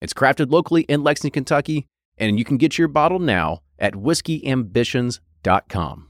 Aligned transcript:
It's 0.00 0.12
crafted 0.12 0.50
locally 0.50 0.82
in 0.82 1.02
Lexington, 1.02 1.44
Kentucky, 1.44 1.86
and 2.18 2.38
you 2.38 2.44
can 2.44 2.56
get 2.56 2.78
your 2.78 2.88
bottle 2.88 3.18
now 3.18 3.60
at 3.78 3.94
whiskeyambitions.com. 3.94 6.08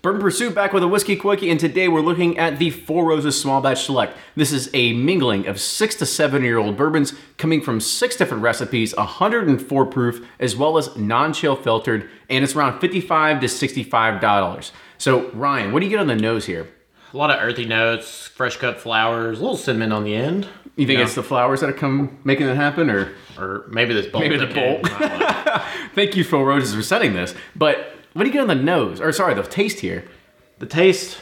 Bourbon 0.00 0.20
Pursuit 0.20 0.54
back 0.54 0.72
with 0.72 0.84
a 0.84 0.88
Whiskey 0.88 1.16
Quickie, 1.16 1.50
and 1.50 1.58
today 1.58 1.88
we're 1.88 2.00
looking 2.02 2.38
at 2.38 2.60
the 2.60 2.70
Four 2.70 3.04
Roses 3.04 3.40
Small 3.40 3.60
Batch 3.60 3.82
Select. 3.82 4.16
This 4.36 4.52
is 4.52 4.70
a 4.72 4.92
mingling 4.92 5.48
of 5.48 5.60
six 5.60 5.96
to 5.96 6.06
seven 6.06 6.44
year 6.44 6.56
old 6.56 6.76
bourbons 6.76 7.14
coming 7.36 7.60
from 7.60 7.80
six 7.80 8.14
different 8.14 8.44
recipes, 8.44 8.94
104 8.94 9.86
proof, 9.86 10.24
as 10.38 10.54
well 10.54 10.78
as 10.78 10.96
non 10.96 11.32
chill 11.32 11.56
filtered, 11.56 12.08
and 12.30 12.44
it's 12.44 12.54
around 12.54 12.78
55 12.78 13.40
to 13.40 13.46
$65. 13.46 14.70
So, 14.98 15.30
Ryan, 15.30 15.72
what 15.72 15.80
do 15.80 15.86
you 15.86 15.90
get 15.90 15.98
on 15.98 16.06
the 16.06 16.14
nose 16.14 16.46
here? 16.46 16.68
A 17.12 17.16
lot 17.16 17.30
of 17.30 17.42
earthy 17.42 17.64
notes, 17.64 18.28
fresh 18.28 18.56
cut 18.56 18.80
flowers, 18.80 19.40
a 19.40 19.42
little 19.42 19.56
cinnamon 19.56 19.90
on 19.90 20.04
the 20.04 20.14
end. 20.14 20.46
You 20.76 20.86
think 20.86 21.00
it's 21.00 21.16
the 21.16 21.24
flowers 21.24 21.60
that 21.60 21.70
are 21.70 21.72
come 21.72 22.18
making 22.22 22.46
it 22.46 22.54
happen, 22.54 22.88
or 22.88 23.14
Or 23.36 23.64
maybe 23.68 23.94
this 23.94 24.06
bolt. 24.06 24.22
Maybe 24.22 24.36
the 24.36 24.46
bolt. 24.46 24.92
I 24.92 25.08
don't 25.08 25.18
know. 25.18 25.62
thank 25.96 26.14
you, 26.14 26.22
Four 26.22 26.46
Roses, 26.46 26.72
for 26.72 26.82
setting 26.82 27.14
this? 27.14 27.34
But 27.56 27.94
what 28.18 28.24
do 28.24 28.30
you 28.30 28.32
get 28.34 28.42
on 28.42 28.48
the 28.48 28.54
nose, 28.56 29.00
or 29.00 29.12
sorry, 29.12 29.34
the 29.34 29.42
taste 29.44 29.78
here? 29.80 30.04
the 30.58 30.66
taste, 30.66 31.16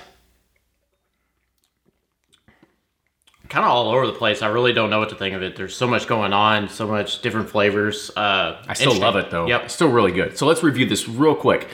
kind 3.49 3.65
of 3.65 3.71
all 3.71 3.91
over 3.91 4.07
the 4.07 4.13
place. 4.13 4.41
I 4.43 4.49
really 4.49 4.73
don't 4.73 4.91
know 4.91 4.99
what 4.99 5.11
to 5.11 5.15
think 5.15 5.35
of 5.35 5.43
it. 5.43 5.57
There's 5.57 5.77
so 5.77 5.87
much 5.87 6.07
going 6.09 6.33
on, 6.33 6.69
so 6.69 6.87
much 6.87 7.21
different 7.23 7.51
flavors. 7.51 8.11
Uh, 8.17 8.63
I 8.67 8.75
still 8.75 8.99
love 8.99 9.17
it 9.17 9.31
though. 9.31 9.47
Yep. 9.47 9.65
It's 9.65 9.75
still 9.75 9.91
really 9.91 10.13
good. 10.13 10.37
So 10.39 10.47
let's 10.47 10.63
review 10.63 10.87
this 10.87 11.07
real 11.09 11.35
quick. 11.35 11.69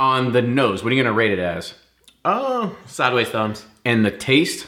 On 0.00 0.32
the 0.32 0.42
nose, 0.42 0.82
what 0.82 0.92
are 0.92 0.96
you 0.96 1.02
gonna 1.02 1.14
rate 1.14 1.30
it 1.30 1.38
as? 1.38 1.74
Oh, 2.24 2.76
sideways 2.86 3.28
thumbs. 3.28 3.64
And 3.84 4.04
the 4.04 4.10
taste 4.10 4.66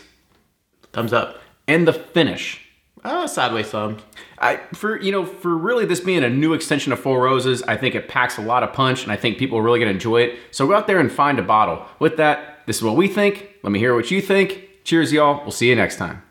Thumbs 0.93 1.13
up. 1.13 1.41
and 1.67 1.87
the 1.89 1.93
finish. 1.93 2.61
Oh, 3.05 3.27
sideways 3.27 3.69
thumbs. 3.69 4.03
I 4.39 4.57
for 4.75 5.01
you 5.01 5.13
know 5.13 5.25
for 5.25 5.57
really 5.57 5.87
this 5.87 6.01
being 6.01 6.25
a 6.25 6.31
new 6.31 6.53
extension 6.53 6.93
of 6.93 7.01
Four 7.01 7.23
Roses, 7.23 7.63
I 7.63 7.77
think 7.77 7.95
it 7.95 8.09
packs 8.09 8.39
a 8.39 8.43
lot 8.43 8.63
of 8.63 8.73
punch, 8.73 9.03
and 9.03 9.13
I 9.13 9.17
think 9.17 9.39
people 9.39 9.59
are 9.59 9.63
really 9.63 9.79
gonna 9.79 9.93
enjoy 9.93 10.23
it. 10.23 10.39
So 10.51 10.67
go 10.67 10.75
out 10.75 10.87
there 10.87 10.99
and 10.99 11.11
find 11.11 11.39
a 11.39 11.43
bottle. 11.43 11.87
With 11.99 12.17
that, 12.19 12.67
this 12.67 12.77
is 12.77 12.83
what 12.83 12.97
we 12.97 13.09
think. 13.09 13.49
Let 13.63 13.73
me 13.73 13.79
hear 13.79 13.95
what 13.95 14.11
you 14.11 14.21
think. 14.21 14.69
Cheers, 14.85 15.13
y'all. 15.13 15.43
We'll 15.43 15.53
see 15.53 15.69
you 15.69 15.75
next 15.75 15.97
time. 15.97 16.23